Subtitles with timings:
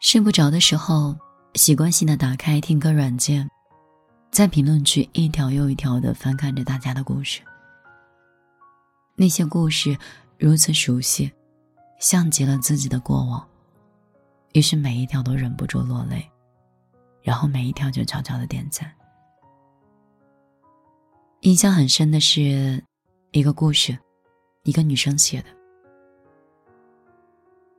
[0.00, 1.16] 睡不着的时候，
[1.54, 3.48] 习惯性的打开听歌软件，
[4.30, 7.42] 在评论区一条又一条的翻看着大家的故事。
[9.16, 9.98] 那些故事
[10.38, 11.30] 如此熟悉，
[11.98, 13.44] 像极了自己的过往，
[14.52, 16.24] 于是每一条都忍不住落泪，
[17.20, 18.88] 然后每一条就悄悄的点赞。
[21.40, 22.82] 印象很深的是，
[23.32, 23.98] 一个故事，
[24.62, 25.48] 一个女生写的。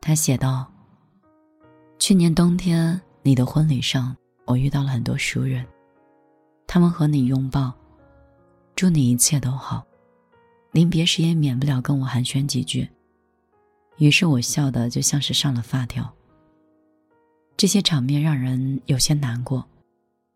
[0.01, 0.69] 她写道。
[1.99, 5.65] 去年冬天，你的婚礼上，我遇到了很多熟人，
[6.65, 7.73] 他们和你拥抱，
[8.73, 9.85] 祝你一切都好。
[10.71, 12.89] 临别时也免不了跟我寒暄几句，
[13.97, 16.09] 于是我笑的就像是上了发条。
[17.57, 19.63] 这些场面让人有些难过，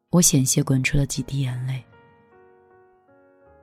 [0.10, 1.82] 我险些滚出了几滴眼泪。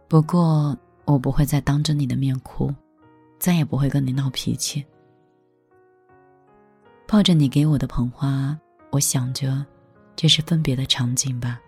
[0.08, 0.74] 不过
[1.05, 2.74] 我不会再当着你的面哭，
[3.38, 4.84] 再也不会跟你闹脾气。
[7.10, 8.56] 抱着你给我的捧花，
[8.92, 9.66] 我想着，
[10.14, 11.61] 这是分别的场景吧。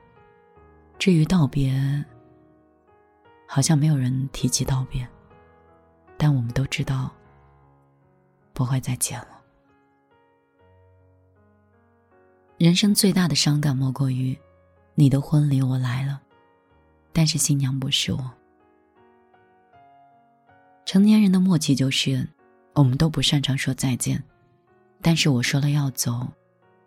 [1.00, 1.74] 至于道别，
[3.48, 5.04] 好像没有人提起道别，
[6.16, 7.10] 但我们都知道，
[8.52, 9.42] 不会再见了。
[12.56, 14.38] 人生最大的伤感莫过于，
[14.94, 16.22] 你的婚礼我来了，
[17.12, 18.30] 但是新娘不是我。
[20.86, 22.28] 成年人的默契就是，
[22.74, 24.22] 我们都不擅长说再见。
[25.02, 26.26] 但是我说了要走，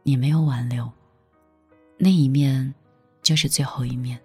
[0.02, 0.90] 你没有挽留。
[1.98, 2.74] 那一面，
[3.22, 4.20] 就是最后一面。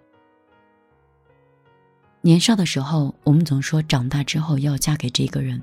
[2.21, 5.61] 年少的时候，我们总说长大之后要嫁给这个人，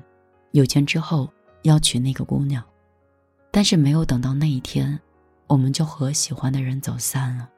[0.53, 1.29] 有钱之后
[1.63, 2.63] 要娶那个姑娘，
[3.51, 4.99] 但是没有等到那一天，
[5.47, 7.49] 我们就和喜欢的人走散了。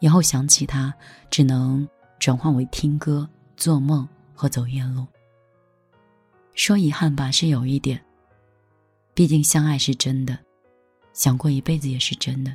[0.00, 0.94] 以后想起他，
[1.30, 5.06] 只能转换为听歌、做梦和走夜路。
[6.54, 8.00] 说遗憾吧，是有一点。
[9.16, 10.38] 毕竟相爱是真的，
[11.14, 12.54] 想过一辈子也是真的。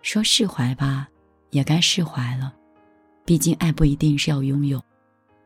[0.00, 1.06] 说释怀吧，
[1.50, 2.54] 也该释怀了。
[3.22, 4.82] 毕竟爱不一定是要拥有，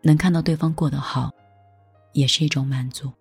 [0.01, 1.33] 能看到对方过得好，
[2.13, 3.13] 也是一种满足。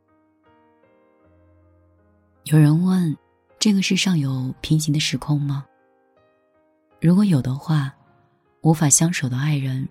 [2.43, 3.17] 有人问：
[3.57, 5.65] 这个世上有平行的时空吗？
[7.01, 7.91] 如果有的话，
[8.61, 9.89] 无法相守的爱人，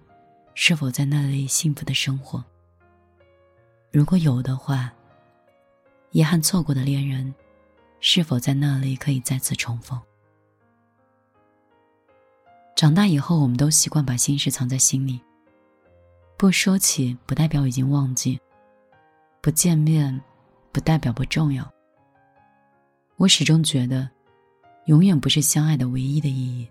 [0.55, 2.45] 是否在那里幸福的生活？
[3.91, 4.93] 如果有的话，
[6.17, 7.35] 遗憾错过的恋人，
[8.01, 10.01] 是否在那里可以再次重逢？
[12.75, 15.21] 长大以后，我们都习惯把心事藏在心里，
[16.39, 18.41] 不说起不代表已经忘记，
[19.43, 20.19] 不见面
[20.73, 21.71] 不代表不重要。
[23.17, 24.09] 我始终觉得，
[24.87, 26.67] 永远不是相爱的唯一的意义，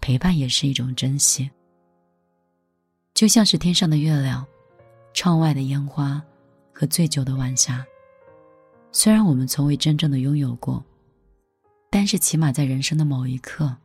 [0.00, 1.48] 陪伴也是一种珍惜。
[3.14, 4.44] 就像是天上的月亮，
[5.14, 6.20] 窗外的烟花，
[6.72, 7.86] 和醉酒的晚霞。
[8.92, 10.84] 虽然我们从未真正的拥有过，
[11.90, 13.76] 但是起码在人生的某一刻，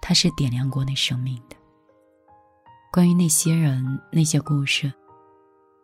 [0.00, 1.56] 它是点亮过你生命的。
[2.92, 4.92] 关于那些人、那些故事，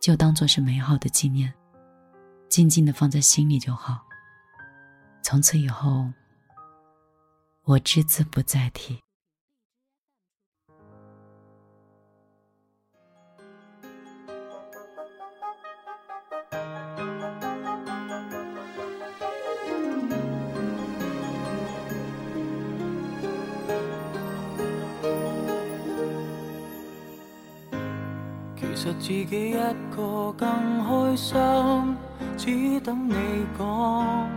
[0.01, 1.55] 就当做是美好的纪念，
[2.49, 4.05] 静静的放在心里就好。
[5.23, 6.13] 从此以后，
[7.65, 8.99] 我只字不再提。
[28.89, 29.55] 其实自己一
[29.95, 30.49] 个更
[30.83, 31.37] 开心，
[32.39, 33.15] 只等你
[33.59, 34.31] 讲。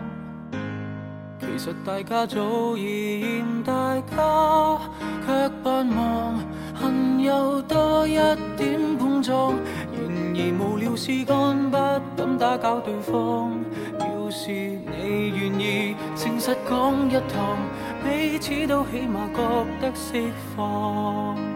[1.39, 4.77] 其实大家早已嫌大家，
[5.25, 6.37] 却盼望
[6.75, 8.15] 恨有多一
[8.57, 9.53] 点碰撞。
[9.93, 10.01] 然
[10.35, 11.77] 而无聊事干不
[12.17, 13.57] 敢打搅对方。
[13.99, 17.57] 要是你愿意诚实讲一趟，
[18.03, 20.23] 彼此都起码觉得释
[20.55, 21.50] 放。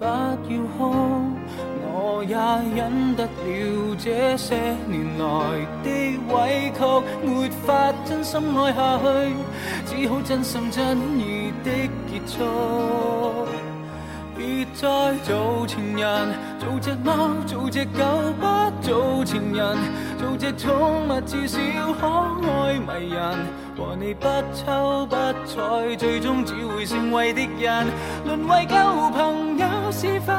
[0.00, 0.12] 不要
[0.78, 0.94] 哭，
[1.92, 2.34] 我也
[2.74, 4.56] 忍得了这些
[4.88, 5.24] 年来
[5.84, 5.86] 的
[6.32, 6.80] 委屈，
[7.22, 9.04] 没法真心爱下去，
[9.84, 11.70] 只好真心真意的
[12.08, 13.46] 结束。
[14.34, 14.88] 别再
[15.22, 18.00] 做情人，做只猫，做只狗，
[18.40, 18.46] 不
[18.80, 19.76] 做情人，
[20.20, 21.58] 做只宠物，至少
[21.98, 22.06] 可
[22.52, 23.38] 爱迷人。
[23.74, 27.86] 和你不瞅不睬，最终只会成为敌人，
[28.26, 28.76] 沦为旧
[29.10, 29.66] 朋友。
[29.90, 30.32] 是否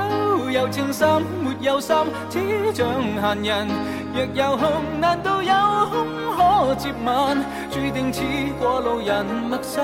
[0.51, 1.95] 有情深没有心，
[2.29, 2.39] 只
[2.75, 2.87] 像
[3.19, 3.67] 闲人。
[4.13, 4.69] 若有空，
[4.99, 5.51] 难道有
[5.89, 6.05] 空
[6.37, 7.43] 可接吻？
[7.71, 8.21] 注定似
[8.59, 9.83] 过路人，陌生，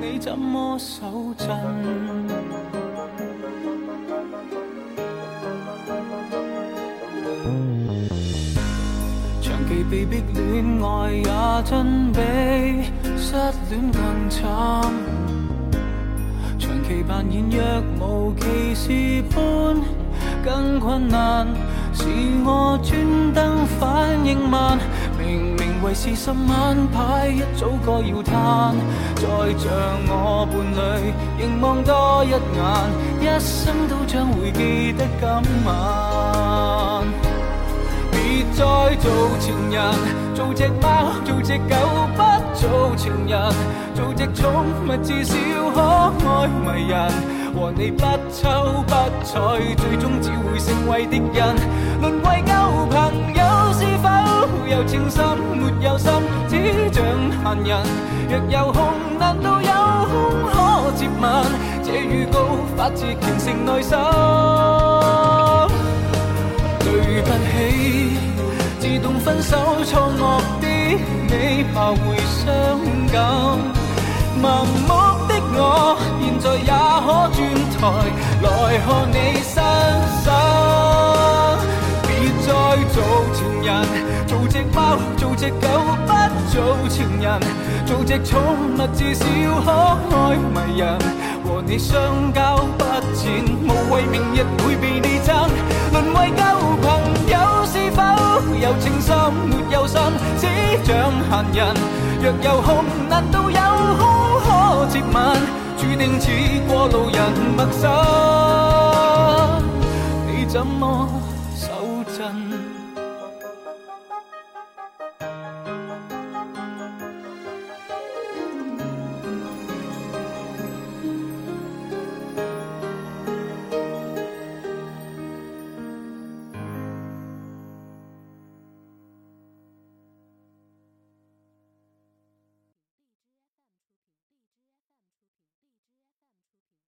[0.00, 1.48] 你怎么手震？
[9.90, 12.20] 被逼恋爱也真比
[13.16, 13.34] 失
[13.70, 14.42] 恋更惨。
[16.58, 17.60] 长期扮演若
[18.00, 19.76] 无其事般
[20.44, 21.46] 更困难，
[21.92, 22.04] 是
[22.44, 24.78] 我专登反应慢。
[25.18, 28.74] 明明为是十晚牌，一早该要摊。
[29.14, 29.26] 再
[29.58, 29.70] 像
[30.08, 32.38] 我伴侣，凝望多一眼，
[33.20, 37.25] 一生都将会记得今晚。
[38.56, 39.92] 再做情人，
[40.34, 41.76] 做只猫，做只狗，
[42.16, 42.22] 不
[42.54, 43.38] 做情人，
[43.94, 45.36] 做只宠物，至少
[45.74, 45.78] 可
[46.26, 46.96] 爱迷人。
[47.54, 48.94] 和你不瞅不
[49.24, 51.54] 睬，最终只会成为敌人。
[52.00, 52.52] 沦为旧
[52.90, 52.94] 朋
[53.34, 53.42] 友，
[53.74, 54.08] 是否
[54.66, 55.22] 有情深
[55.54, 56.10] 没有心，
[56.48, 56.56] 只
[56.94, 57.04] 像
[57.44, 57.70] 闲人。
[58.30, 58.78] 若有空，
[59.18, 59.68] 难道有
[60.08, 60.14] 空
[60.50, 60.54] 可
[60.96, 61.44] 接吻？
[61.84, 62.38] 这预告
[62.74, 63.98] 发自虔诚内心。
[66.80, 68.05] 对不起，
[68.98, 70.66] 动分手错愕的
[71.28, 72.44] 你，怕会伤
[73.12, 73.16] 感。
[74.42, 74.90] 盲目
[75.26, 76.70] 的我，现在也
[77.04, 77.38] 可转
[77.72, 77.80] 台
[78.42, 78.46] 来
[78.84, 79.54] 看你身
[80.22, 80.26] 手。
[82.06, 82.08] 别
[82.42, 82.48] 再
[82.92, 82.96] 做
[83.32, 83.68] 情人，
[84.26, 84.78] 做只猫，
[85.16, 85.64] 做只狗，
[86.06, 86.10] 不
[86.52, 86.54] 做
[86.88, 87.40] 情人，
[87.86, 88.40] 做只宠
[88.76, 89.24] 物，至少
[89.64, 89.70] 可
[90.16, 90.98] 爱迷人。
[91.44, 92.84] 和你相交不
[93.14, 95.48] 浅，无谓明日会被你憎。
[95.92, 96.42] 沦为旧
[96.82, 97.05] 朋，
[98.60, 100.00] 有情深没有心，
[100.38, 100.46] 只
[100.84, 101.74] 像闲人。
[102.22, 103.60] 若有空，难道有
[103.98, 104.04] 空
[104.44, 104.86] 可？
[104.88, 105.14] 接吻，
[105.76, 106.30] 注定似
[106.66, 107.20] 过路人
[107.56, 107.90] 陌生，
[110.26, 111.08] 你怎么
[111.54, 111.68] 手
[112.16, 112.75] 震？